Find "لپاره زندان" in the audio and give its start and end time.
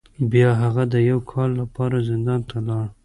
1.61-2.41